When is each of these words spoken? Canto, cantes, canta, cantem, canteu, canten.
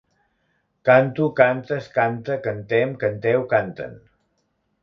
Canto, 0.89 1.27
cantes, 1.41 1.91
canta, 1.99 2.39
cantem, 2.49 2.97
canteu, 3.05 3.47
canten. 3.53 3.97